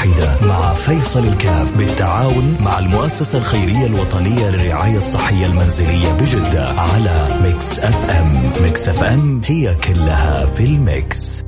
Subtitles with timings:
[0.00, 7.80] واحدة مع فيصل الكاف بالتعاون مع المؤسسة الخيرية الوطنية للرعاية الصحية المنزلية بجدة على Mix
[7.80, 8.52] FM.
[8.62, 11.42] Mix FM هي كلها في ال mix.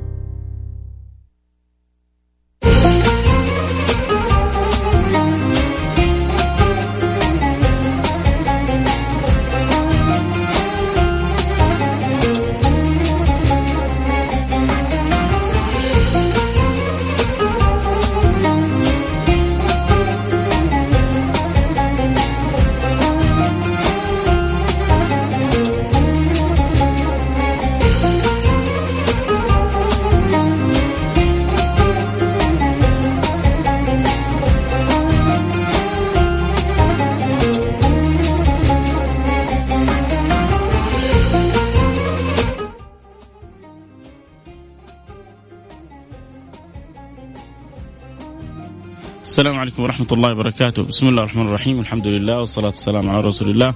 [49.43, 50.83] السلام عليكم ورحمة الله وبركاته.
[50.83, 51.79] بسم الله الرحمن الرحيم.
[51.79, 53.73] الحمد لله والصلاة والسلام على رسول الله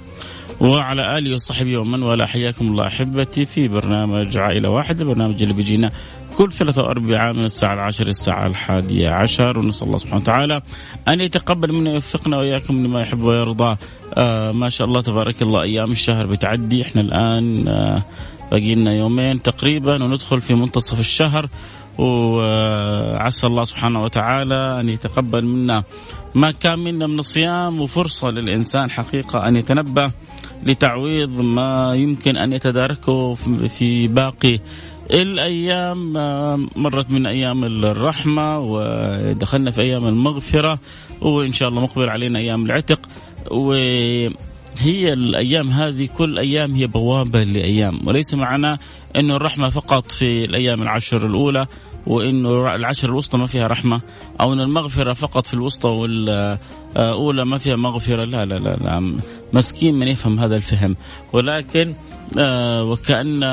[0.61, 2.25] وعلى آله وصحبه ومن والاه.
[2.25, 5.91] حياكم الله أحبتي في برنامج عائلة واحدة البرنامج اللي بيجينا
[6.37, 9.59] كل ثلاثة وأربعاء من الساعة العاشرة الساعة الحادية عشر.
[9.59, 10.61] ونسأل الله سبحانه وتعالى
[11.07, 13.77] أن يتقبل منا ويوفقنا وإياكم لما يحب ويرضى.
[14.13, 16.81] آه ما شاء الله تبارك الله أيام الشهر بتعدي.
[16.81, 18.03] إحنا الآن آه
[18.51, 21.49] باقي لنا يومين تقريبا وندخل في منتصف الشهر.
[21.97, 25.83] وعسى الله سبحانه وتعالى أن يتقبل منا
[26.35, 30.11] ما كان منا من الصيام وفرصة للإنسان حقيقة أن يتنبه
[30.63, 33.33] لتعويض ما يمكن أن يتداركه
[33.67, 34.59] في باقي
[35.13, 36.13] الأيام.
[36.75, 40.79] مرت من أيام الرحمة ودخلنا في أيام المغفرة
[41.21, 42.99] وإن شاء الله مقبل علينا أيام العتق.
[43.51, 43.73] و
[44.79, 48.07] هي الأيام هذه كل أيام هي بوابة لأيام.
[48.07, 48.77] وليس معناه
[49.15, 51.67] إنه الرحمة فقط في الأيام العشر الأولى.
[52.07, 54.01] وانه العشر الوسطى ما فيها رحمة
[54.41, 58.25] أو إن المغفرة فقط في الوسطى والأولى ما فيها مغفرة.
[58.25, 59.19] لا لا لا, لا
[59.53, 60.95] مسكين من يفهم هذا الفهم.
[61.33, 61.93] ولكن
[62.39, 63.43] آه، وكأن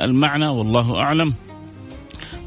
[0.00, 1.34] المعنى والله أعلم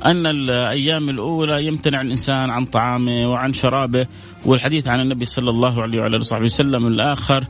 [0.05, 4.07] أن الأيام الأولى يمتنع الإنسان عن طعامه وعن شرابه.
[4.45, 7.43] والحديث عن النبي صلى الله عليه وعلى آله وصحبه وسلم الآخر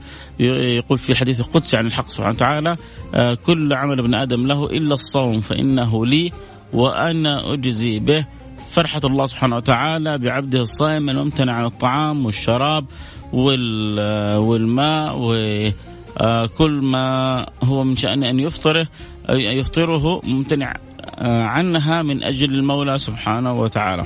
[0.79, 2.75] يقول في الحديث القدسي عن الحق سبحانه وتعالى
[3.13, 6.31] آه، كل عمل ابن آدم له إلا الصوم فإنه لي
[6.73, 8.25] وأنا أجزي به
[8.71, 12.85] فرحة الله سبحانه وتعالى بعبده الصائم الممتنع عن الطعام والشراب
[13.33, 18.87] والماء وكل آه، ما هو من شأن أن يفطره
[19.29, 20.75] يفطره ممتنع
[21.17, 24.05] آه، عنها من أجل المولى سبحانه وتعالى.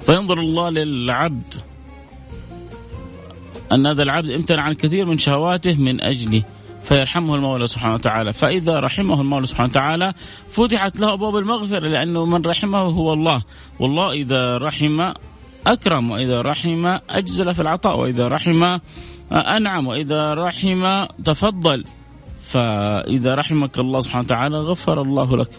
[0.00, 1.54] فينظر الله للعبد
[3.72, 6.42] أن هذا العبد امتنع عن كثير من شهواته من أجله.
[6.92, 8.32] فيرحمه المولى سبحانه وتعالى.
[8.32, 10.14] فإذا رحمه المولى سبحانه وتعالى
[10.50, 13.42] فتحت له أبواب المغفرة لأنه من رحمه هو الله.
[13.80, 15.12] والله إذا رحم
[15.66, 18.78] أكرم وإذا رحم أجزل في العطاء وإذا رحم
[19.32, 21.84] أنعم وإذا رحم تفضل.
[22.44, 25.50] فإذا رحمك الله سبحانه وتعالى غفر الله لك.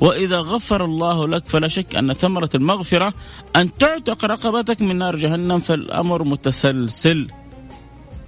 [0.00, 3.12] وإذا غفر الله لك فلا شك أن ثمرة المغفرة
[3.56, 7.28] أن تعتق رقبتك من نار جهنم فالأمر متسلسل.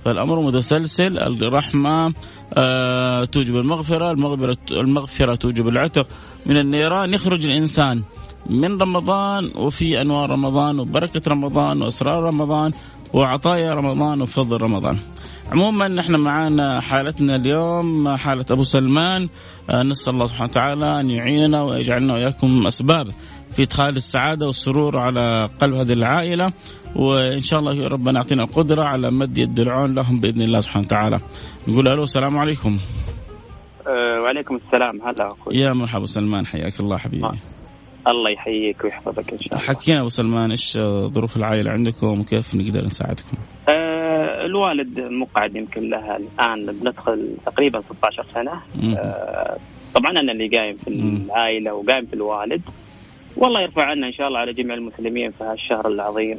[0.04, 2.14] فالأمر متسلسل الرحمة
[2.54, 6.06] آه توجب المغفرة المغفرة, المغفرة توجب العتق.
[6.46, 8.02] من النيران يخرج الإنسان
[8.46, 12.72] من رمضان وفي أنوار رمضان وبركة رمضان وأسرار رمضان
[13.12, 14.98] وعطايا رمضان وفضل رمضان.
[15.52, 19.28] عموما نحن معنا حالتنا اليوم حالة أبو سلمان.
[19.70, 23.08] آه، نسأل الله سبحانه وتعالى أن يعيننا ويجعلنا وإياكم أسباب
[23.52, 26.52] في إدخال السعادة والسرور على قلب هذه العائلة.
[26.96, 31.18] وإن شاء الله ربنا يعطينا القدرة على مد يد العون لهم بإذن الله سبحانه وتعالى.
[31.68, 32.78] نقول ألو السلام عليكم.
[33.86, 35.02] أه وعليكم السلام.
[35.02, 35.56] هلا أخوي.
[35.56, 37.24] يا مرحبا سلمان حياك الله حبيبي.
[37.24, 37.34] آه.
[38.08, 39.66] الله يحييك ويحفظك إن شاء الله.
[39.66, 43.36] حكينا أبو سلمان إيش ظروف العائلة عندكم وكيف نقدر نساعدكم؟
[43.68, 48.52] آه الوالد مقعد يمكن لها الآن بندخل تقريبا 16 سنة.
[48.98, 49.56] آه
[49.94, 52.62] طبعا أنا اللي قايم في العائلة وقايم في الوالد.
[53.36, 56.38] والله يرفع عنا إن شاء الله على جميع المسلمين في هالشهر العظيم.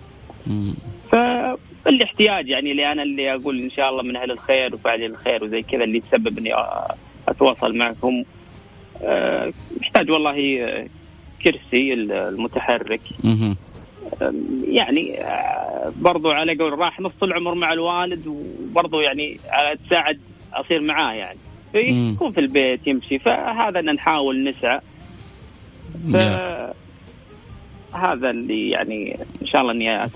[1.12, 5.62] فالاحتياج يعني اللي أنا اللي أقول إن شاء الله من أهل الخير وفاعلين الخير وزي
[5.62, 6.54] كذا اللي تسبب اني
[7.28, 8.24] أتواصل معكم
[9.04, 10.36] آه، محتاج والله
[11.46, 13.02] كرسي المتحرك.
[14.64, 20.20] يعني آه، برضو على قول راح نص العمر مع الوالد وبرضو يعني على تساعد
[20.54, 21.40] أصير معاه يعني.
[22.14, 24.80] يكون في البيت يمشي فهذا نحاول نسعى.
[27.94, 30.10] هذا اللي يعني إن شاء الله إني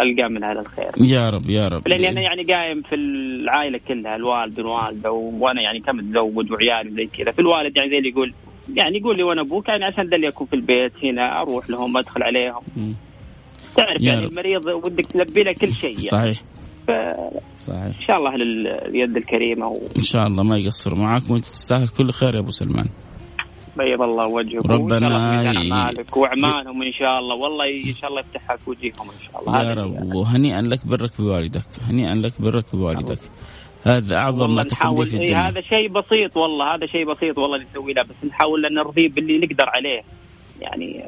[0.00, 0.90] القى من هذا الخير.
[1.00, 1.88] يا رب يا رب.
[1.88, 7.32] لأني أنا يعني قايم في العائلة كلها الوالد والوالدة وأنا يعني كمتزوج وعيالي زي كذا.
[7.32, 8.34] في الوالد يعني زي اللي يقول
[8.74, 11.96] يعني يقول لي وأنا أبوك يعني عشان ده اللي أكون في البيت هنا أروح لهم
[11.96, 12.62] أدخل عليهم.
[13.76, 16.00] تعرف يعني المريض ودك تلبي له كل شيء يعني.
[16.02, 16.42] صحيح.
[16.86, 16.90] ف...
[17.60, 17.96] صحيح.
[18.00, 19.78] إن شاء الله لليد الكريمة و...
[19.96, 20.94] إن شاء الله ما يقصر.
[20.94, 22.86] معك وأنت تستاهل كل خير يا أبو سلمان.
[23.78, 25.08] بيض الله وجهك ربنا
[25.68, 27.34] مالك وأعمالهم إن شاء الله.
[27.34, 29.62] والله إن شاء الله يفتحها في وجيههم إن شاء الله.
[29.62, 33.18] يا رب وهنيئا لك برك بوالدك هنيئا لك برك بوالدك.
[33.86, 35.48] هذا أعظم ما تكون في الدنيا.
[35.48, 39.08] هذا شيء بسيط والله هذا شيء بسيط والله اللي نسوي له بس نحاول أن نرضيه
[39.08, 40.02] باللي نقدر عليه.
[40.60, 41.06] يعني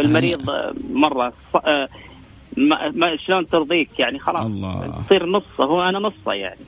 [0.00, 0.50] المريض
[0.90, 1.88] مرة آه،
[2.56, 5.02] ما, ما شلون ترضيك؟ يعني خلاص الله.
[5.06, 6.60] تصير نصه هو أنا نصه يعني.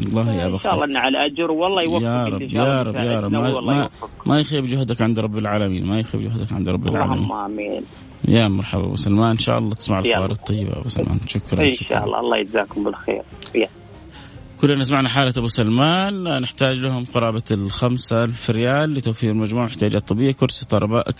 [0.00, 0.66] الله يا بختك.
[0.66, 1.50] ان شاء الله إنه على أجر.
[1.50, 3.32] والله يوفقك يا رب يا رب يا رب.
[3.32, 3.88] ما, ما,
[4.26, 7.18] ما يخيب جهدك عند رب العالمين ما يخيب جهدك عند رب العالمين.
[7.18, 7.82] اللهم آمين.
[8.28, 12.04] يا مرحبا أبو سلمان إن شاء الله تسمع الأخبار الطيبة أبو سلمان شكرا إن شاء
[12.04, 12.20] الله.
[12.20, 13.22] الله يجزاكم بالخير.
[13.54, 13.68] يا.
[14.60, 20.32] كلنا سمعنا حالة أبو سلمان نحتاج لهم قرابة الخمسة ألف ريال لتوفير مجموعة احتياجات طبية
[20.32, 20.66] كرسي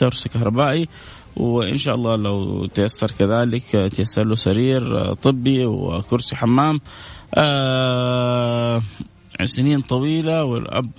[0.00, 0.88] كرسي كهربائي.
[1.36, 6.80] وإن شاء الله لو تيسر كذلك تيسر له سرير طبي وكرسي حمام.
[7.34, 8.82] آه
[9.44, 10.90] سنين طويلة والأب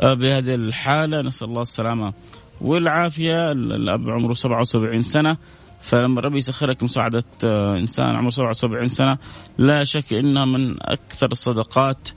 [0.00, 2.12] آه بهذه الحالة نسأل الله السلامة
[2.60, 3.52] والعافية.
[3.52, 5.36] الأب عمره 77 سنة
[5.80, 9.18] فلما ربي يسخرك مساعدة آه إنسان عمره 77 سنة
[9.58, 12.08] لا شك إنها من أكثر الصدقات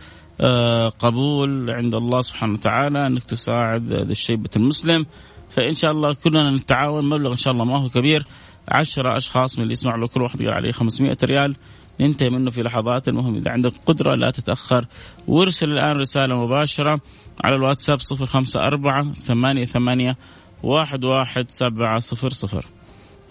[0.41, 5.05] آه قبول عند الله سبحانه وتعالى أنك تساعد ذا الشيبة المسلم.
[5.49, 8.25] فإن شاء الله كلنا نتعاون مبلغ إن شاء الله ما هو كبير
[8.67, 11.55] عشرة أشخاص من اللي يسمعوا له كل واحد يقول عليه 500 ريال.
[11.99, 13.35] ننتهي منه في لحظات المهم.
[13.35, 14.85] إذا عندك قدرة لا تتأخر
[15.27, 17.01] وارسل الآن رسالة مباشرة
[17.43, 20.17] على الواتساب صفر خمسة أربعة ثمانية ثمانية
[20.63, 22.65] واحد واحد سبعة صفر صفر.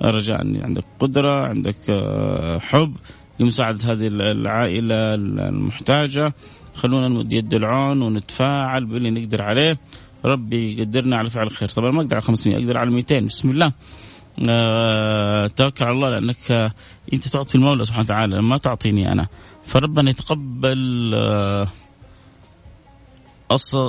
[0.03, 2.97] رجاء عندك قدرة عندك آه، حب
[3.41, 6.35] لمساعدة هذه العائلة المحتاجة.
[6.75, 9.79] خلونا نمد يد العون ونتفاعل باللي نقدر عليه.
[10.25, 11.69] ربي يقدرنا على فعل الخير.
[11.69, 13.73] طبعا ما أقدر على 500 أقدر على 200 بسم الله.
[15.57, 16.71] توكل على الله لأنك آه
[17.13, 19.27] أنت تعطي المولى سبحانه وتعالى ما تعطيني أنا.
[19.67, 21.69] فربنا يتقبل آه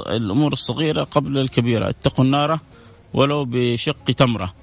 [0.09, 1.89] الأمور الصغيرة قبل الكبيرة.
[1.89, 2.59] اتقوا النار
[3.13, 4.53] ولو بشق تمرة.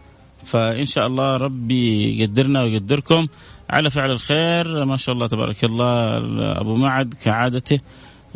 [0.44, 3.26] فإن شاء الله ربي يقدرنا ويقدركم
[3.70, 4.84] على فعل الخير.
[4.84, 6.16] ما شاء الله تبارك الله
[6.60, 7.80] أبو معد كعادته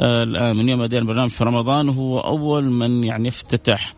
[0.01, 3.95] آه، الآن من يوم بدينا البرنامج في رمضان وهو أول من يعني افتتح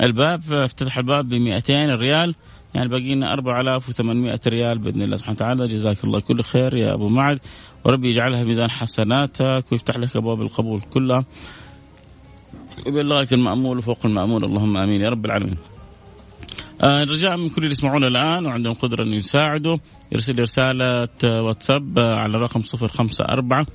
[0.00, 0.52] الباب.
[0.52, 2.34] افتتح الباب ب 200 ريال.
[2.74, 5.66] يعني باقي لنا 4800 ريال بإذن الله سبحانه وتعالى.
[5.68, 7.38] جزاك الله كل خير يا أبو معد.
[7.84, 11.24] وربي يجعلها ميزان حسناتك ويفتح لك أبواب القبول كلها.
[12.86, 15.58] ويبلغك المأمول وفوق المأمول اللهم آمين يا رب العالمين.
[16.82, 19.76] آه رجاء من كل اللي يسمعونا الآن وعندهم قدرة إنه يساعدوا.
[20.12, 23.66] يرسل رسالة واتساب على رقم 054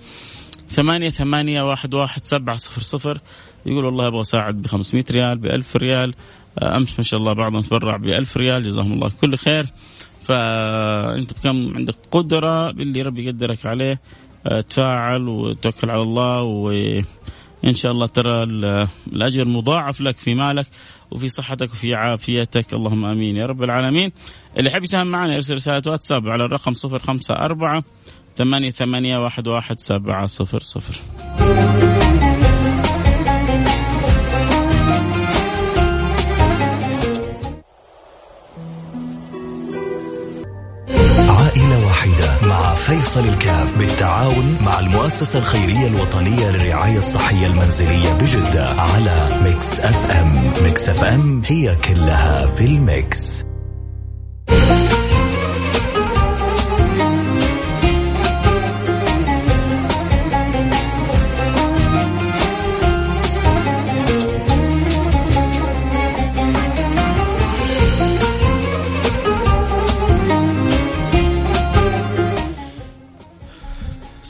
[0.69, 3.19] ثمانية ثمانية واحد واحد سبعة صفر صفر.
[3.65, 6.13] يقول والله أبغى أساعد ب 500 ريال ب 1000 ريال.
[6.61, 9.65] أمس ما شاء الله بعضهم تبرع ب 1000 ريال جزاهم الله كل خير.
[10.23, 14.01] فأنت بكم عندك قدرة باللي ربي يقدرك عليه
[14.47, 18.43] آه، تفاعل وتوكل على الله وإن شاء الله ترى
[19.07, 20.67] الأجر مضاعف لك في مالك
[21.11, 22.73] وفي صحتك وفي عافيتك.
[22.73, 24.11] اللهم آمين يا رب العالمين.
[24.57, 27.83] اللي يحب يساهم معنا يرسل رسالة واتساب على الرقم 054
[28.35, 30.95] ثمانية ثمانية واحد واحد سبعة صفر صفر.
[42.43, 50.51] مع فيصل الكاف بالتعاون مع المؤسسة الخيرية الوطنية للرعاية الصحية المنزلية بجدة على Mix FM.
[50.63, 53.46] Mix FM هي كلها في ال mix.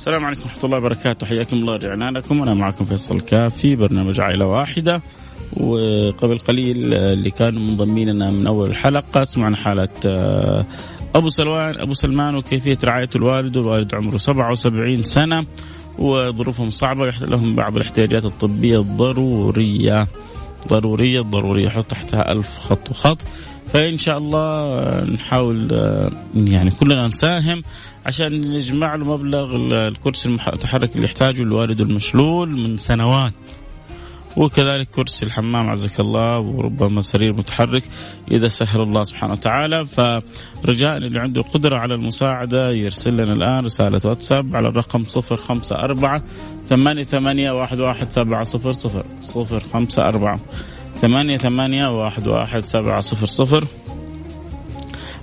[0.07, 1.27] السلام عليكم ورحمة الله وبركاته.
[1.27, 5.01] حياكم الله رجعنا لكم أنا معكم فيصل الكافي برنامج عائلة واحدة.
[5.57, 10.65] وقبل قليل اللي كانوا منضمين لنا من أول الحلقة سمعنا حالة آه،
[11.15, 13.57] أبو سلمان أبو سلمان وكيفية رعاية الوالد.
[13.57, 15.45] والوالد عمره 77 سنة
[15.99, 17.09] وظروفهم صعبة.
[17.09, 20.07] لهم بعض الاحتياجات الطبية الضرورية.
[20.67, 23.21] ضرورية ضرورية حط تحتها ألف خط وخط.
[23.73, 27.61] فإن شاء الله نحاول آه، يعني كلنا نساهم.
[28.07, 29.55] عشان نجمع له مبلغ
[29.87, 33.33] الكرسي المتحرك اللي يحتاجه الوالد المشلول من سنوات.
[34.37, 37.83] وكذلك كرسي الحمام عزك الله وربما سرير متحرك
[38.31, 39.85] إذا سهل الله سبحانه وتعالى.
[39.85, 45.75] فرجاء اللي عنده قدرة على المساعدة يرسل لنا الآن رسالة واتساب على الرقم صفر خمسة
[45.75, 46.23] أربعة
[46.65, 49.05] ثمانية ثمانية واحد واحد سبعة صفر صفر.
[49.21, 50.39] صفر خمسة أربعة
[50.95, 53.67] ثمانية ثمانية واحد واحد سبعة صفر صفر.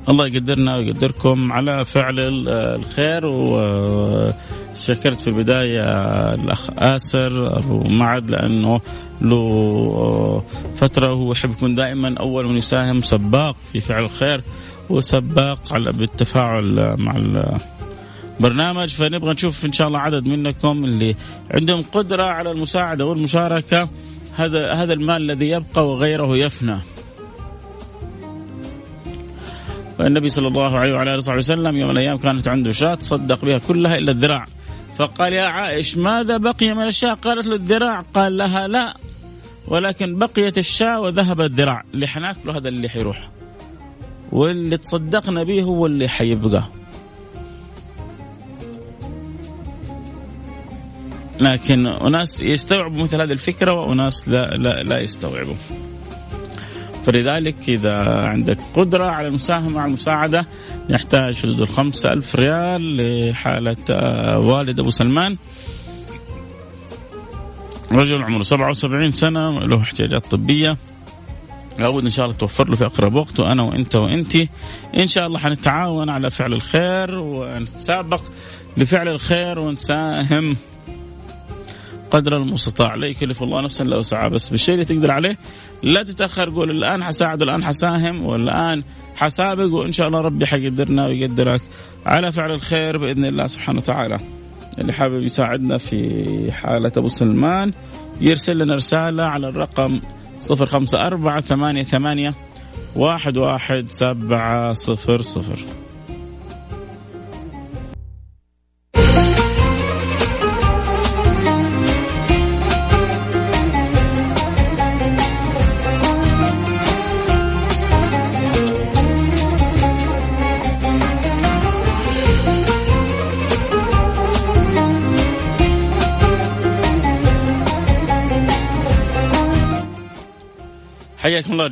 [0.09, 2.15] الله يقدرنا ويقدركم على فعل
[2.49, 5.83] الخير وشكرت في البداية
[6.35, 8.81] الأخ آسر معد لأنه
[9.21, 10.45] له
[10.75, 14.41] فترة هو يحب يكون دائما أول من يساهم سباق في فعل الخير
[14.91, 17.17] وسباق على بالتفاعل مع
[18.41, 18.89] البرنامج.
[18.89, 21.15] فنبغى نشوف إن شاء الله عدد منكم اللي
[21.51, 23.89] عندهم قدرة على المساعدة والمشاركة
[24.37, 26.77] هذا هذا المال الذي يبقى وغيره يفنى.
[29.99, 33.59] والنبي صلى الله عليه وعلى آله وسلم يوم من الأيام كانت عنده شاة تصدق بها
[33.59, 34.45] كلها إلا الذراع.
[34.99, 38.05] فقال يا عائش ماذا بقي من الشاة؟ قالت له الذراع.
[38.15, 38.95] قال لها لا
[39.69, 41.85] ولكن بقيت الشاة وذهب الذراع.
[41.95, 43.29] اللي حناكله هذا اللي حيروح.
[44.33, 46.65] واللي تصدقنا به هو اللي حيبقى.
[51.41, 55.55] لكن أناس يستوعبوا مثل هذه الفكرة وأناس لا, لا, لا يستوعبوا.
[57.07, 60.47] فلذلك إذا عندك قدرة على المساهمة على المساعدة
[60.89, 65.37] يحتاج حدود الخمسة ألف ريال لحالة آه، والد أبو سلمان.
[67.93, 70.77] رجل عمره 77 سنة له احتياجات طبية.
[71.79, 74.37] لابد إن شاء الله توفر له في أقرب وقت وأنا وأنت وأنت.
[74.97, 78.23] إن شاء الله حنتعاون على فعل الخير ونتسابق
[78.77, 80.57] لفعل الخير ونساهم
[82.11, 82.95] قدر المستطاع.
[82.95, 85.39] لا يكلف الله نفسا إلا وسعها بس بالشيء اللي تقدر عليه
[85.85, 88.83] لا تتأخر قول الآن حساعد الآن حساهم والآن
[89.17, 91.61] حسابق وإن شاء الله ربي حيقدرنا ويقدرك
[92.07, 94.21] على فعل الخير بإذن الله سبحانه وتعالى.
[94.79, 97.73] اللي حابب يساعدنا في حالة أبو سلمان
[98.21, 100.00] يرسل لنا رسالة على الرقم
[100.50, 101.41] 054
[101.83, 102.35] 88
[102.97, 105.59] واحد واحد سبعة صفر صفر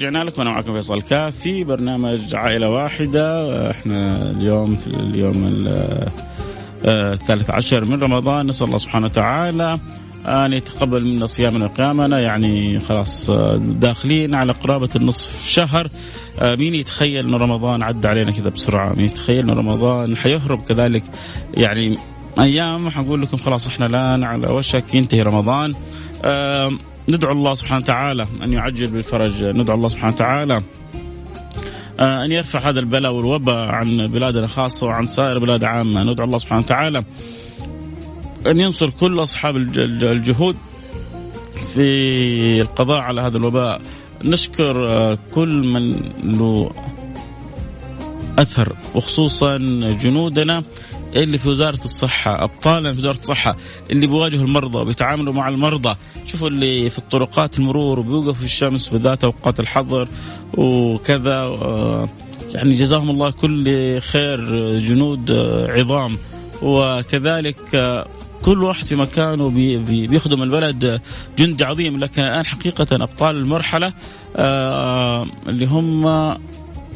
[0.02, 3.70] رجعنا لكم أنا معكم فيصل كاف في برنامج عائلة واحدة.
[3.70, 5.64] إحنا اليوم في اليوم
[6.84, 8.46] آه، الثالث عشر من رمضان.
[8.46, 9.78] نسأل الله سبحانه وتعالى
[10.26, 12.20] أن يتقبل منا صيامنا وقيامنا.
[12.20, 15.88] يعني خلاص آه، داخلين على قرابة النصف شهر.
[16.40, 21.02] آه، مين يتخيل إن رمضان عدى علينا كذا بسرعة؟ مين يتخيل إن رمضان حيهرب كذلك؟
[21.54, 21.98] يعني
[22.40, 25.74] أيام حنقول لكم خلاص إحنا الآن على وشك ينتهي رمضان.
[27.08, 30.62] ندعو الله سبحانه وتعالى أن يعجل بالفرج ندعو الله سبحانه وتعالى
[32.00, 36.02] آه، أن يرفع هذا البلاء والوباء عن بلادنا خاصة وعن سائر بلاد عامة.
[36.04, 37.04] ندعو الله سبحانه وتعالى
[38.46, 40.56] أن ينصر كل أصحاب الجهود
[41.74, 43.80] في القضاء على هذا الوباء.
[44.24, 46.70] نشكر آه، كل من له
[48.38, 49.58] أثر وخصوصا
[50.02, 50.62] جنودنا.
[51.16, 53.56] اللي في وزارة الصحة؟ ابطالنا في وزارة الصحة
[53.90, 55.94] اللي بيواجهوا المرضى وبيتعاملوا مع المرضى.
[56.24, 60.08] شوفوا اللي في الطرقات المرور وبيوقفوا في الشمس بالذات أوقات الحظر
[60.54, 62.08] وكذا آه،
[62.50, 64.40] يعني جزاهم الله كل خير
[64.78, 66.18] جنود آه، عظام.
[66.62, 68.06] وكذلك آه،
[68.42, 69.50] كل واحد في مكانه
[69.86, 71.00] بيخدم البلد
[71.38, 71.98] جندي عظيم.
[72.00, 73.92] لكن الآن حقيقة أبطال المرحلة
[75.48, 76.06] اللي هم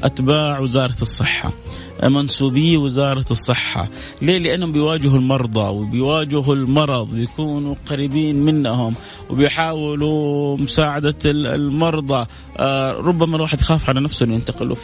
[0.04, 1.52] أتباع وزارة الصحة.
[2.04, 3.88] منسوبي وزارة الصحة.
[4.22, 8.94] ليه؟ لأنهم بيواجهوا المرضى وبيواجهوا المرض ويكونوا قريبين منهم
[9.30, 12.26] وبيحاولوا مساعدة المرضى.
[12.58, 14.76] آه ربما الواحد يخاف على نفسه أن ينتقل له.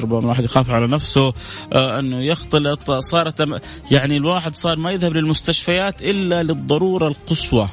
[0.00, 1.32] ربما الواحد يخاف على نفسه
[1.72, 2.90] آه أنه يختلط.
[2.90, 3.60] صارت
[3.90, 7.68] يعني الواحد صار ما يذهب للمستشفيات إلا للضرورة القصوى.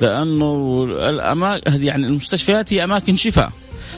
[0.00, 3.52] لأنه الأماكن يعني المستشفيات هي أماكن شفاء.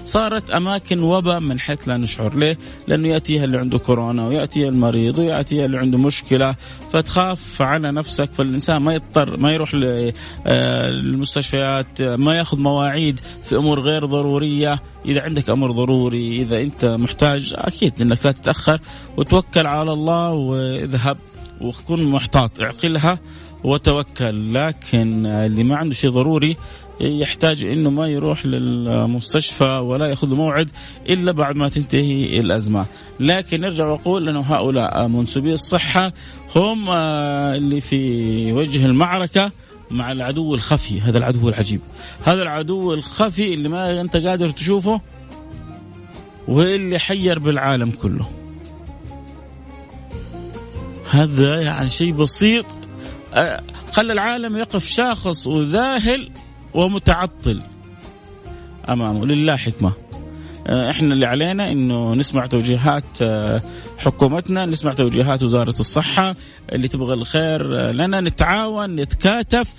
[0.05, 5.19] صارت أماكن وباء من حيث لا نشعر ليه؟ لأنه يأتيها اللي عنده كورونا ويأتيها المريض
[5.19, 6.55] ويأتيها اللي عنده مشكلة.
[6.93, 9.75] فتخاف على نفسك فالإنسان ما يضطر ما يروح
[10.47, 14.83] للمستشفيات آه، ما يأخذ مواعيد في أمور غير ضرورية.
[15.07, 18.81] إذا عندك أمر ضروري إذا أنت محتاج أكيد إنك لا تتأخر.
[19.17, 21.17] وتوكل على الله واذهب
[21.61, 22.61] وكن محتاط.
[22.61, 23.19] اعقلها
[23.65, 24.55] وتوكل.
[24.55, 26.57] لكن اللي ما عنده شيء ضروري
[27.03, 30.71] يحتاج إنه ما يروح للمستشفى ولا يأخذ موعد
[31.09, 32.87] إلا بعد ما تنتهي الأزمة،
[33.21, 36.13] لكن نرجع وأقول إنه هؤلاء منسوبي الصحة
[36.57, 39.53] هم اللي في وجه المعركة
[39.91, 41.81] مع العدو الخفي، هذا العدو العجيب.
[42.25, 45.01] هذا العدو الخفي اللي ما أنت قادر تشوفه
[46.49, 48.27] واللي حير بالعالم كله.
[51.11, 52.67] هذا يعني شيء بسيط
[53.93, 56.31] خلى العالم يقف شاخص وذاهل
[56.75, 57.61] ومتعطل
[58.89, 59.27] أمامه.
[59.27, 59.93] لله حكمة.
[60.67, 63.19] إحنا اللي علينا إنه نسمع توجيهات
[63.99, 66.35] حكومتنا نسمع توجيهات وزارة الصحة
[66.73, 69.75] اللي تبغى الخير لنا نتعاون نتكاتف.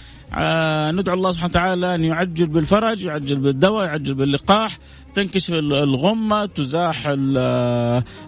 [0.93, 4.77] ندعو الله سبحانه وتعالى أن يعجل بالفرج يعجل بالدواء يعجل باللقاح
[5.15, 7.03] تنكشف الغمة تزاح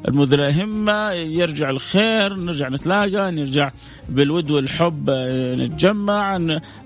[0.08, 3.72] المدلهمة يرجع الخير نرجع نتلاقى نرجع
[4.10, 5.10] بالود والحب
[5.60, 6.38] نتجمع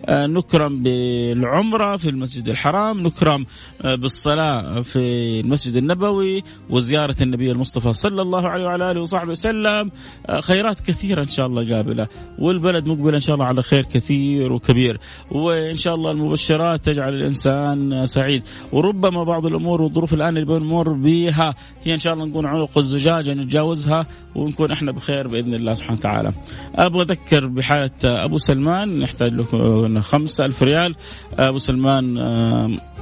[0.09, 3.45] نكرم بالعمرة في المسجد الحرام نكرم
[3.83, 4.99] بالصلاة في
[5.39, 9.91] المسجد النبوي وزيارة النبي المصطفى صلى الله عليه وعلى آله وصحبه وسلم.
[10.39, 12.07] خيرات كثيرة إن شاء الله قابلة
[12.39, 14.99] والبلد مقبل إن شاء الله على خير كثير وكبير.
[15.31, 18.43] وإن شاء الله المبشرات تجعل الإنسان سعيد.
[18.71, 23.33] وربما بعض الأمور والظروف الآن اللي بنمر بها هي إن شاء الله نكون عنق الزجاجه
[23.33, 24.05] نتجاوزها
[24.35, 26.33] ونكون إحنا بخير بإذن الله سبحانه وتعالى.
[26.75, 30.95] أبغى أذكر بحاله أبو سلمان نحتاج له 5000 ريال.
[31.39, 32.17] أبو سلمان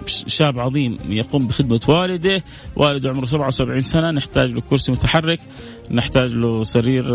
[0.07, 2.43] شاب عظيم يقوم بخدمة والده،
[2.75, 5.39] والده عمره 77 سنة نحتاج له كرسي متحرك
[5.91, 7.05] نحتاج له سرير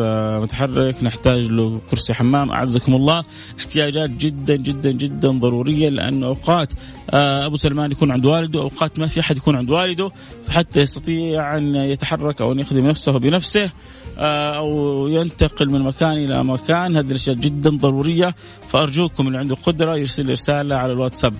[0.40, 2.50] متحرك نحتاج له كرسي حمام.
[2.50, 3.24] أعزكم الله.
[3.60, 6.72] احتياجات جدا جدا جدا ضرورية لأنه أوقات
[7.10, 10.10] أبو سلمان يكون عند والده أوقات ما في أحد يكون والده
[10.46, 13.70] فحتى يستطيع أن يتحرك أو أن يخدم نفسه بنفسه
[14.18, 16.96] أو ينتقل من مكان إلى مكان.
[16.96, 18.34] هذه الأشياء جدا ضرورية
[18.68, 21.34] فأرجوكم اللي عنده قدرة يرسل رسالة على الواتساب.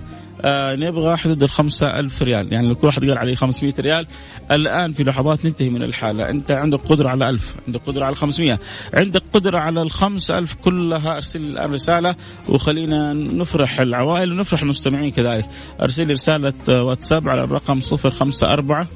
[0.45, 2.53] آه نبغى حدود الخمسة ألف ريال.
[2.53, 4.07] يعني لو كل واحد قال عليه 500 ريال
[4.51, 6.29] الآن في لحظات ننتهي من الحالة.
[6.29, 8.59] أنت عندك قدرة على ألف عندك قدرة على 500
[8.93, 11.15] عندك قدرة على الخمسة ألف كلها.
[11.15, 12.15] أرسل الآن رسالة
[12.49, 15.45] وخلينا نفرح العوائل ونفرح المستمعين كذلك.
[15.81, 18.87] أرسل لي رسالة واتساب على الرقم 054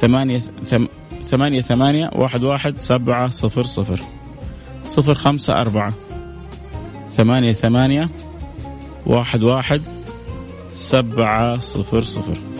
[0.00, 0.42] ثمانية
[1.22, 4.00] ثمانية ثمانية واحد واحد سبعة صفر صفر.
[4.84, 5.94] صفر خمسة أربعة
[7.10, 8.08] ثمانية ثمانية
[9.06, 9.82] واحد واحد
[10.78, 12.55] سبعة صفر صفر.